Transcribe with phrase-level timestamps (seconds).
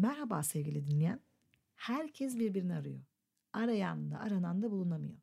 [0.00, 1.20] Merhaba sevgili dinleyen.
[1.74, 3.00] Herkes birbirini arıyor.
[3.52, 5.18] Arayan da aranan da bulunamıyor.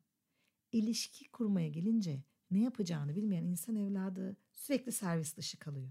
[0.72, 5.88] İlişki kurmaya gelince ne yapacağını bilmeyen insan evladı sürekli servis dışı kalıyor.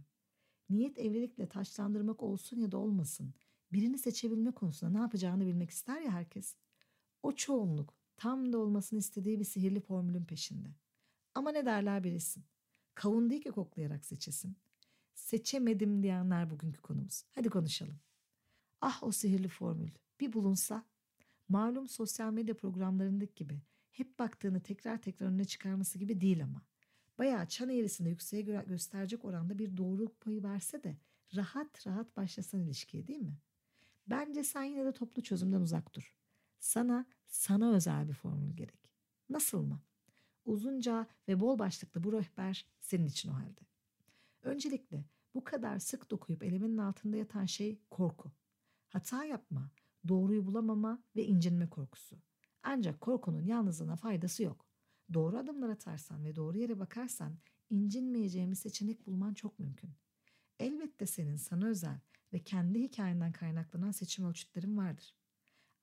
[0.69, 3.33] Niyet evlilikle taşlandırmak olsun ya da olmasın.
[3.73, 6.55] Birini seçebilme konusunda ne yapacağını bilmek ister ya herkes.
[7.23, 10.69] O çoğunluk tam da olmasını istediği bir sihirli formülün peşinde.
[11.35, 12.43] Ama ne derler bilirsin.
[12.95, 14.57] Kavun değil ki koklayarak seçesin.
[15.13, 17.23] Seçemedim diyenler bugünkü konumuz.
[17.35, 17.99] Hadi konuşalım.
[18.81, 19.89] Ah o sihirli formül.
[20.19, 20.85] Bir bulunsa.
[21.49, 26.61] Malum sosyal medya programlarındaki gibi hep baktığını tekrar tekrar önüne çıkarması gibi değil ama.
[27.17, 30.97] Bayağı çan eğrisinde yükseğe göre gösterecek oranda bir doğruluk payı verse de
[31.35, 33.37] rahat rahat başlasan ilişkiye değil mi?
[34.07, 36.15] Bence sen yine de toplu çözümden uzak dur.
[36.59, 38.91] Sana, sana özel bir formül gerek.
[39.29, 39.81] Nasıl mı?
[40.45, 43.61] Uzunca ve bol başlıklı bu rehber senin için o halde.
[44.41, 48.31] Öncelikle bu kadar sık dokuyup elemenin altında yatan şey korku.
[48.87, 49.71] Hata yapma,
[50.07, 52.21] doğruyu bulamama ve incinme korkusu.
[52.63, 54.65] Ancak korkunun yalnızlığına faydası yok.
[55.13, 57.37] Doğru adımlar atarsan ve doğru yere bakarsan
[57.69, 59.91] incinmeyeceğin bir seçenek bulman çok mümkün.
[60.59, 61.99] Elbette senin sana özel
[62.33, 65.15] ve kendi hikayenden kaynaklanan seçim ölçütlerin vardır.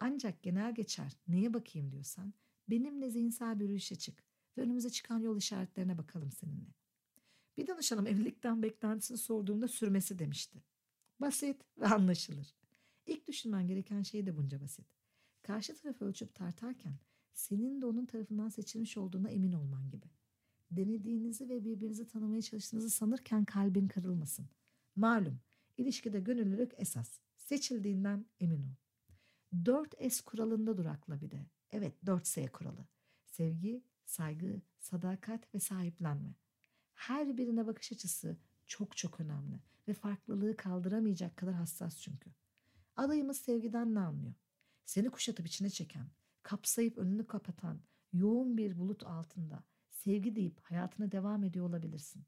[0.00, 2.34] Ancak genel geçer neye bakayım diyorsan
[2.68, 4.24] benimle zihinsel bir yürüyüşe çık
[4.56, 6.74] ve önümüze çıkan yol işaretlerine bakalım seninle.
[7.56, 10.62] Bir danışanım evlilikten beklentisini sorduğumda sürmesi demişti.
[11.20, 12.54] Basit ve anlaşılır.
[13.06, 14.86] İlk düşünmen gereken şey de bunca basit.
[15.42, 16.98] Karşı tarafı ölçüp tartarken
[17.32, 20.06] senin de onun tarafından seçilmiş olduğuna emin olman gibi.
[20.70, 24.46] Denediğinizi ve birbirinizi tanımaya çalıştığınızı sanırken kalbin kırılmasın.
[24.96, 25.40] Malum
[25.76, 27.18] ilişkide gönüllülük esas.
[27.36, 28.74] Seçildiğinden emin ol.
[29.64, 31.46] 4S kuralında durakla bir de.
[31.72, 32.86] Evet 4S kuralı.
[33.26, 36.34] Sevgi, saygı, sadakat ve sahiplenme.
[36.94, 42.30] Her birine bakış açısı çok çok önemli ve farklılığı kaldıramayacak kadar hassas çünkü.
[42.96, 44.34] Adayımız sevgiden ne anlıyor?
[44.84, 46.06] Seni kuşatıp içine çeken,
[46.42, 47.80] kapsayıp önünü kapatan,
[48.12, 52.24] yoğun bir bulut altında sevgi deyip hayatına devam ediyor olabilirsin.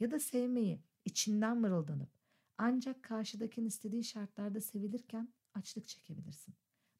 [0.00, 2.10] Ya da sevmeyi içinden mırıldanıp
[2.58, 6.54] ancak karşıdakinin istediği şartlarda sevilirken açlık çekebilirsin.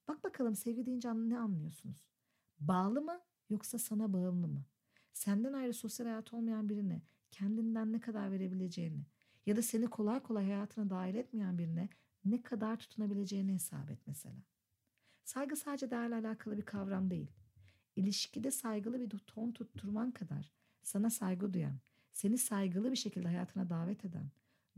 [0.08, 2.08] Bak bakalım sevgi deyince ne anlıyorsunuz?
[2.60, 3.20] Bağlı mı
[3.50, 4.64] yoksa sana bağımlı mı?
[5.12, 9.06] Senden ayrı sosyal hayat olmayan birine kendinden ne kadar verebileceğini
[9.46, 11.88] ya da seni kolay kolay hayatına dahil etmeyen birine
[12.24, 14.36] ne kadar tutunabileceğini hesap et mesela.
[15.24, 17.30] Saygı sadece değerle alakalı bir kavram değil.
[17.96, 20.52] İlişkide saygılı bir ton tutturman kadar
[20.82, 21.78] sana saygı duyan,
[22.12, 24.30] seni saygılı bir şekilde hayatına davet eden,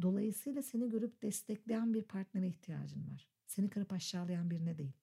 [0.03, 3.29] dolayısıyla seni görüp destekleyen bir partnere ihtiyacın var.
[3.47, 4.97] Seni kırıp aşağılayan birine değil.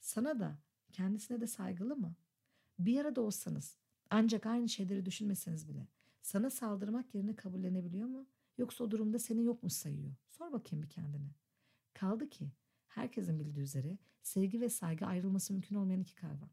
[0.00, 0.58] Sana da
[0.92, 2.14] kendisine de saygılı mı?
[2.78, 3.76] Bir arada olsanız
[4.10, 5.88] ancak aynı şeyleri düşünmeseniz bile
[6.22, 8.26] sana saldırmak yerine kabullenebiliyor mu?
[8.60, 10.14] Yoksa o durumda seni yok mu sayıyor?
[10.28, 11.34] Sor bakayım bir kendine.
[11.94, 12.52] Kaldı ki
[12.88, 16.50] herkesin bildiği üzere sevgi ve saygı ayrılması mümkün olmayan iki kavram.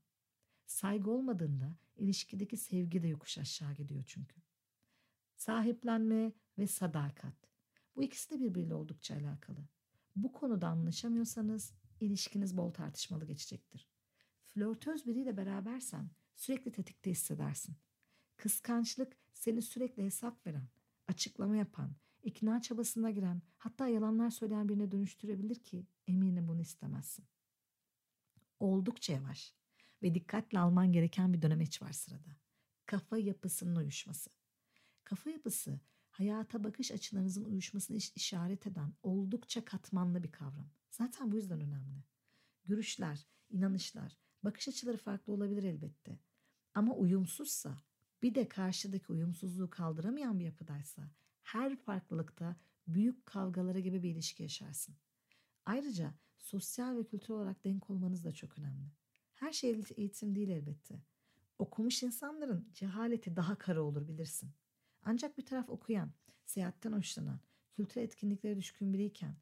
[0.66, 4.42] Saygı olmadığında ilişkideki sevgi de yokuş aşağı gidiyor çünkü.
[5.36, 7.36] Sahiplenme ve sadakat.
[7.96, 9.68] Bu ikisi de birbiriyle oldukça alakalı.
[10.16, 13.88] Bu konuda anlaşamıyorsanız ilişkiniz bol tartışmalı geçecektir.
[14.46, 17.76] Flörtöz biriyle berabersen sürekli tetikte hissedersin.
[18.38, 20.68] Kıskançlık seni sürekli hesap veren,
[21.08, 27.26] açıklama yapan, ikna çabasına giren, hatta yalanlar söyleyen birine dönüştürebilir ki eminim bunu istemezsin.
[28.60, 29.54] Oldukça yavaş
[30.02, 32.38] ve dikkatle alman gereken bir dönemeç var sırada.
[32.86, 34.30] Kafa yapısının uyuşması.
[35.04, 35.80] Kafa yapısı
[36.10, 40.70] hayata bakış açılarınızın uyuşmasını işaret eden oldukça katmanlı bir kavram.
[40.92, 42.04] Zaten bu yüzden önemli.
[42.66, 46.20] Görüşler, inanışlar, bakış açıları farklı olabilir elbette.
[46.74, 47.78] Ama uyumsuzsa,
[48.22, 51.12] bir de karşıdaki uyumsuzluğu kaldıramayan bir yapıdaysa
[51.42, 52.56] her farklılıkta
[52.88, 54.96] büyük kavgalara gibi bir ilişki yaşarsın.
[55.66, 58.92] Ayrıca sosyal ve kültürel olarak denk olmanız da çok önemli.
[59.34, 61.02] Her şey eğitim değil elbette.
[61.60, 64.52] Okumuş insanların cehaleti daha kara olur bilirsin.
[65.04, 66.12] Ancak bir taraf okuyan,
[66.46, 67.40] seyahatten hoşlanan,
[67.74, 69.38] kültürel etkinliklere düşkün biriyken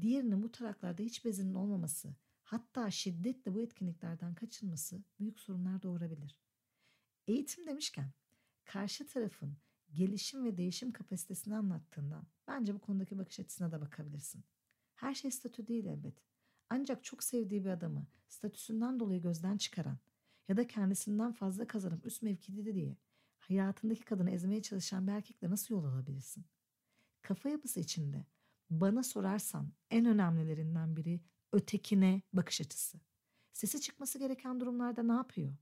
[0.00, 6.36] diğerinin bu taraklarda hiç bezinin olmaması, hatta şiddetle bu etkinliklerden kaçınması büyük sorunlar doğurabilir.
[7.26, 8.12] Eğitim demişken
[8.72, 9.56] karşı tarafın
[9.92, 14.44] gelişim ve değişim kapasitesini anlattığından bence bu konudaki bakış açısına da bakabilirsin.
[14.94, 16.14] Her şey statü değil elbet.
[16.68, 19.98] Ancak çok sevdiği bir adamı statüsünden dolayı gözden çıkaran
[20.48, 22.96] ya da kendisinden fazla kazanıp üst mevkide diye
[23.38, 26.44] hayatındaki kadını ezmeye çalışan bir erkekle nasıl yol alabilirsin?
[27.22, 28.26] Kafa yapısı içinde
[28.70, 31.20] bana sorarsan en önemlilerinden biri
[31.52, 33.00] ötekine bakış açısı.
[33.52, 35.56] Sesi çıkması gereken durumlarda ne yapıyor?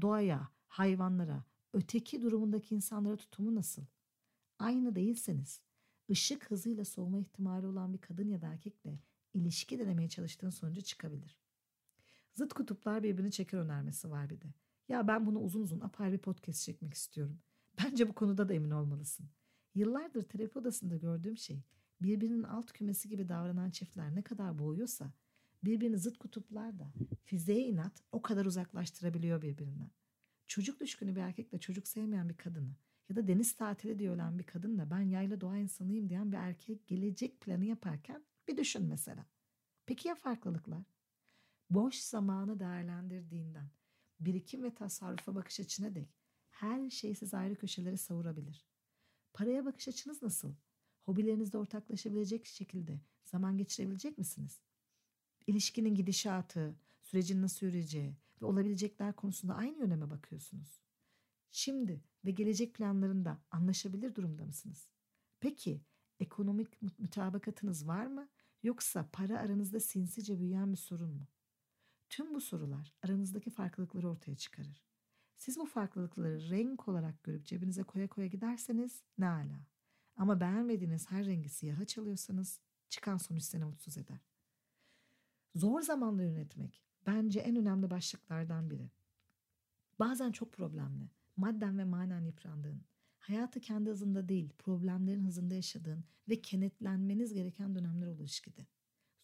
[0.00, 3.82] Doğaya, hayvanlara, öteki durumundaki insanlara tutumu nasıl?
[4.58, 5.60] Aynı değilseniz,
[6.10, 8.98] ışık hızıyla soğuma ihtimali olan bir kadın ya da erkekle
[9.34, 11.38] ilişki denemeye çalıştığın sonucu çıkabilir.
[12.34, 14.54] Zıt kutuplar birbirini çeker önermesi var bir de.
[14.88, 17.38] Ya ben bunu uzun uzun apayrı bir podcast çekmek istiyorum.
[17.84, 19.30] Bence bu konuda da emin olmalısın.
[19.74, 21.62] Yıllardır terapi odasında gördüğüm şey
[22.02, 25.12] birbirinin alt kümesi gibi davranan çiftler ne kadar boğuyorsa
[25.64, 26.92] birbirini zıt kutuplar da
[27.24, 29.90] fiziğe inat o kadar uzaklaştırabiliyor birbirinden.
[30.50, 32.74] Çocuk düşkünü bir erkekle çocuk sevmeyen bir kadını
[33.08, 36.86] ya da deniz tatili diye ölen bir kadınla ben yayla doğa insanıyım diyen bir erkek
[36.86, 39.26] gelecek planı yaparken bir düşün mesela.
[39.86, 40.84] Peki ya farklılıklar?
[41.70, 43.70] Boş zamanı değerlendirdiğinden
[44.20, 46.08] birikim ve tasarrufa bakış açına dek
[46.50, 48.66] her şeyi siz ayrı köşelere savurabilir.
[49.32, 50.54] Paraya bakış açınız nasıl?
[51.02, 54.60] Hobilerinizde ortaklaşabilecek şekilde zaman geçirebilecek misiniz?
[55.46, 60.80] İlişkinin gidişatı, sürecin nasıl yürüyeceği ve olabilecekler konusunda aynı yöne mi bakıyorsunuz?
[61.50, 64.88] Şimdi ve gelecek planlarında anlaşabilir durumda mısınız?
[65.40, 65.84] Peki
[66.20, 68.28] ekonomik mütabakatınız var mı?
[68.62, 71.26] Yoksa para aranızda sinsice büyüyen bir sorun mu?
[72.08, 74.84] Tüm bu sorular aranızdaki farklılıkları ortaya çıkarır.
[75.36, 79.66] Siz bu farklılıkları renk olarak görüp cebinize koya koya giderseniz ne ala.
[80.16, 84.28] Ama beğenmediğiniz her rengi siyaha çalıyorsanız çıkan sonuç seni mutsuz eder.
[85.54, 88.90] Zor zamanda yönetmek bence en önemli başlıklardan biri.
[89.98, 92.82] Bazen çok problemli, madden ve manen yıprandığın,
[93.18, 98.66] hayatı kendi hızında değil, problemlerin hızında yaşadığın ve kenetlenmeniz gereken dönemler olur ilişkide.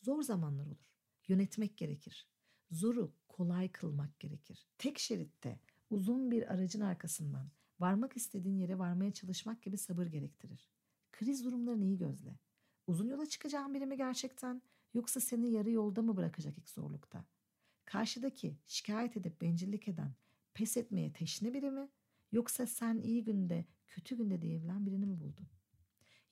[0.02, 0.90] Zor zamanlar olur.
[1.28, 2.28] Yönetmek gerekir.
[2.70, 4.67] Zoru kolay kılmak gerekir.
[4.79, 7.50] Tek şeritte uzun bir aracın arkasından
[7.81, 10.69] varmak istediğin yere varmaya çalışmak gibi sabır gerektirir.
[11.12, 12.38] Kriz durumlarını iyi gözle.
[12.87, 14.62] Uzun yola çıkacağın biri mi gerçekten
[14.94, 17.25] yoksa seni yarı yolda mı bırakacak ilk zorlukta?
[17.86, 20.14] Karşıdaki şikayet edip bencillik eden,
[20.54, 21.88] pes etmeye teşne biri mi
[22.32, 25.46] yoksa sen iyi günde, kötü günde diyebilen birini mi buldun?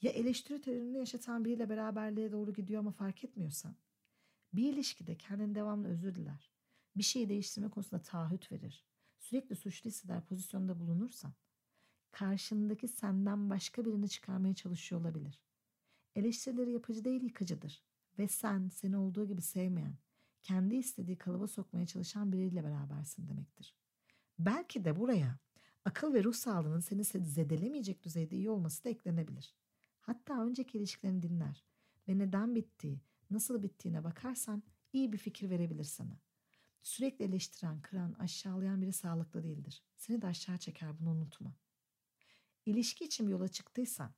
[0.02, 3.76] Ya eleştiri terörünü yaşatan biriyle beraberliğe doğru gidiyor ama fark etmiyorsan?
[4.52, 6.50] Bir ilişkide kendini devamlı özür diler.
[6.96, 8.86] Bir şeyi değiştirme konusunda taahhüt verir.
[9.18, 11.32] Sürekli suçlu hisseder pozisyonda bulunursan
[12.10, 15.40] karşındaki senden başka birini çıkarmaya çalışıyor olabilir.
[16.14, 17.82] Eleştirileri yapıcı değil yıkıcıdır.
[18.18, 19.96] Ve sen seni olduğu gibi sevmeyen,
[20.44, 23.74] kendi istediği kalıba sokmaya çalışan biriyle berabersin demektir.
[24.38, 25.38] Belki de buraya
[25.84, 29.54] akıl ve ruh sağlığının seni zedelemeyecek düzeyde iyi olması da eklenebilir.
[30.00, 31.64] Hatta önceki ilişkilerini dinler
[32.08, 33.00] ve neden bittiği,
[33.30, 34.62] nasıl bittiğine bakarsan
[34.92, 36.20] iyi bir fikir verebilir sana.
[36.82, 39.82] Sürekli eleştiren, kıran, aşağılayan biri sağlıklı değildir.
[39.96, 41.56] Seni de aşağı çeker bunu unutma.
[42.66, 44.14] İlişki için bir yola çıktıysan,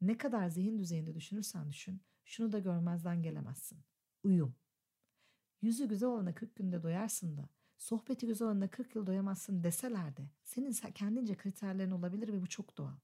[0.00, 3.78] ne kadar zihin düzeyinde düşünürsen düşün, şunu da görmezden gelemezsin.
[4.22, 4.54] Uyum.
[5.62, 7.48] Yüzü güzel olana 40 günde doyarsın da,
[7.78, 12.78] sohbeti güzel olana 40 yıl doyamazsın deseler de, senin kendince kriterlerin olabilir ve bu çok
[12.78, 12.96] doğal.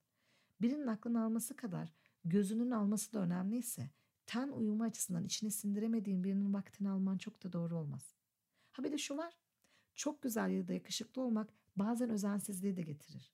[0.61, 1.93] Birinin aklını alması kadar
[2.25, 3.91] gözünün alması da önemliyse,
[4.27, 8.15] ten uyumu açısından içine sindiremediğin birinin vaktini alman çok da doğru olmaz.
[8.73, 9.39] Ha bir de şu var,
[9.95, 13.33] çok güzel ya da yakışıklı olmak bazen özensizliği de getirir.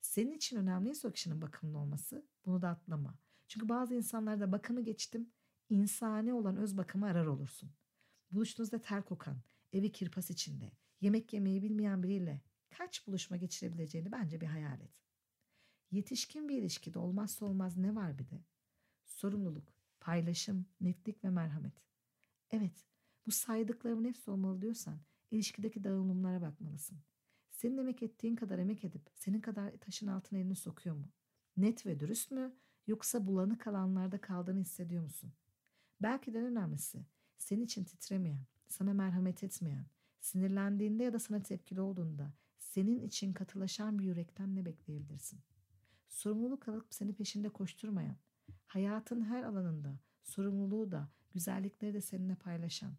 [0.00, 3.14] Senin için önemliyse o kişinin bakımlı olması bunu da atlama.
[3.48, 5.32] Çünkü bazı insanlarda bakımı geçtim
[5.70, 7.70] insani olan öz bakımı arar olursun.
[8.34, 9.36] Buluştuğunuzda ter kokan,
[9.72, 12.40] evi kirpas içinde, yemek yemeyi bilmeyen biriyle
[12.70, 15.02] kaç buluşma geçirebileceğini bence bir hayal et.
[15.90, 18.44] Yetişkin bir ilişkide olmazsa olmaz ne var bir de?
[19.04, 21.72] Sorumluluk, paylaşım, netlik ve merhamet.
[22.50, 22.86] Evet,
[23.26, 24.98] bu saydıklarımın hepsi olmalı diyorsan
[25.30, 26.98] ilişkideki dağılımlara bakmalısın.
[27.50, 31.10] Senin emek ettiğin kadar emek edip senin kadar taşın altına elini sokuyor mu?
[31.56, 35.32] Net ve dürüst mü yoksa bulanık alanlarda kaldığını hissediyor musun?
[36.00, 37.06] Belki de önemlisi
[37.44, 39.86] senin için titremeyen, sana merhamet etmeyen,
[40.20, 45.40] sinirlendiğinde ya da sana tepkili olduğunda senin için katılaşan bir yürekten ne bekleyebilirsin?
[46.08, 48.16] Sorumluluk alıp seni peşinde koşturmayan,
[48.66, 52.92] hayatın her alanında sorumluluğu da güzellikleri de seninle paylaşan,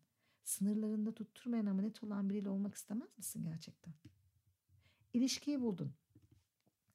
[0.44, 3.94] sınırlarında tutturmayan ama net olan biriyle olmak istemez misin gerçekten?
[5.14, 5.94] İlişkiyi buldun.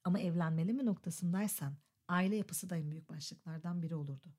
[0.03, 1.73] Ama evlenmeli mi noktasındaysan
[2.07, 4.33] aile yapısı da en büyük başlıklardan biri olurdu.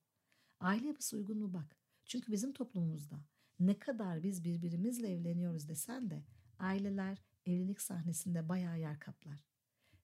[0.61, 1.82] Aile yapısı uygun mu bak.
[2.05, 3.21] Çünkü bizim toplumumuzda
[3.61, 6.23] ne kadar biz birbirimizle evleniyoruz desen de
[6.59, 9.45] aileler evlilik sahnesinde bayağı yer kaplar.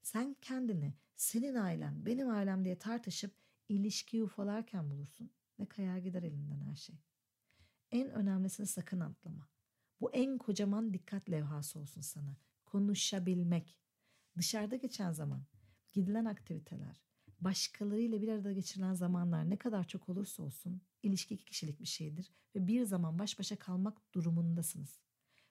[0.02, 3.32] Sen kendini senin ailen benim ailem diye tartışıp
[3.68, 6.96] ilişkiyi ufalarken bulursun ve kayar gider elinden her şey.
[7.90, 9.48] En önemlisini sakın atlama.
[10.00, 13.78] Bu en kocaman dikkat levhası olsun sana konuşabilmek,
[14.36, 15.42] dışarıda geçen zaman,
[15.92, 17.02] gidilen aktiviteler,
[17.40, 22.32] başkalarıyla bir arada geçirilen zamanlar ne kadar çok olursa olsun ilişki iki kişilik bir şeydir
[22.54, 25.00] ve bir zaman baş başa kalmak durumundasınız.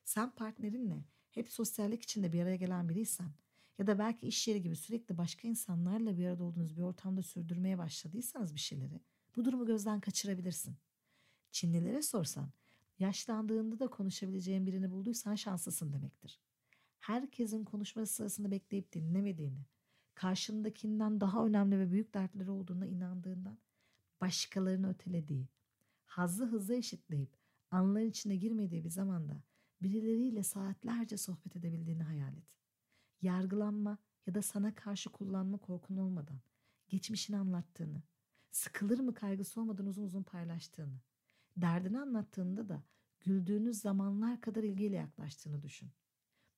[0.03, 3.31] Sen partnerinle hep sosyallik içinde bir araya gelen biriysen
[3.79, 7.77] ya da belki iş yeri gibi sürekli başka insanlarla bir arada olduğunuz bir ortamda sürdürmeye
[7.77, 9.01] başladıysanız bir şeyleri
[9.35, 10.75] bu durumu gözden kaçırabilirsin.
[11.51, 12.49] Çinlilere sorsan
[12.99, 16.39] yaşlandığında da konuşabileceğin birini bulduysan şanslısın demektir.
[16.99, 19.65] Herkesin konuşması sırasında bekleyip dinlemediğini,
[20.13, 23.57] karşındakinden daha önemli ve büyük dertleri olduğuna inandığından
[24.21, 25.49] başkalarını ötelediği,
[26.05, 27.37] hazzı hızlı eşitleyip
[27.71, 29.43] anların içine girmediği bir zamanda
[29.81, 32.57] birileriyle saatlerce sohbet edebildiğini hayal et.
[33.21, 33.97] Yargılanma
[34.27, 36.39] ya da sana karşı kullanma korkun olmadan
[36.89, 38.03] geçmişini anlattığını,
[38.51, 41.01] sıkılır mı kaygısı olmadan uzun uzun paylaştığını,
[41.57, 42.83] derdini anlattığında da
[43.19, 45.91] güldüğünüz zamanlar kadar ilgiyle yaklaştığını düşün.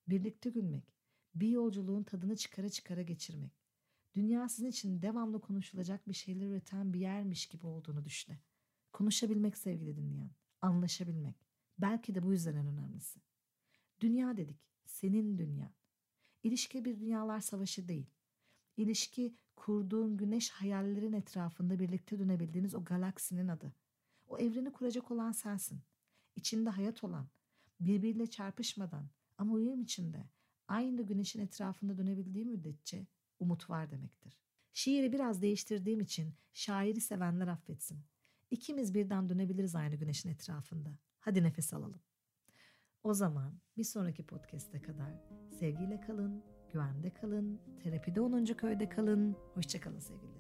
[0.08, 0.94] Birlikte gülmek,
[1.36, 3.59] bir yolculuğun tadını çıkara çıkara geçirmek,
[4.16, 8.40] dünya sizin için devamlı konuşulacak bir şeyler üreten bir yermiş gibi olduğunu düşüne.
[8.94, 11.36] Konuşabilmek sevgili dinleyen, anlaşabilmek.
[11.78, 13.20] Belki de bu yüzden en önemlisi.
[14.02, 15.72] Dünya dedik, senin dünyan.
[16.44, 18.10] İlişki bir dünyalar savaşı değil.
[18.78, 23.74] İlişki kurduğun güneş hayallerin etrafında birlikte dönebildiğiniz o galaksinin adı.
[24.28, 25.82] O evreni kuracak olan sensin.
[26.36, 27.28] İçinde hayat olan,
[27.80, 30.30] birbiriyle çarpışmadan ama uyum içinde
[30.68, 33.08] aynı güneşin etrafında dönebildiği müddetçe
[33.40, 34.40] umut var demektir.
[34.74, 38.00] Şiiri biraz değiştirdiğim için şairi sevenler affetsin.
[38.52, 40.98] İkimiz birden dönebiliriz aynı güneşin etrafında.
[41.20, 42.02] Hadi nefes alalım.
[43.04, 45.14] O zaman bir sonraki podcast'e kadar
[45.60, 46.44] sevgiyle kalın,
[46.74, 48.46] güvende kalın, terapide 10.
[48.46, 49.36] köyde kalın.
[49.54, 50.39] Hoşçakalın sevgili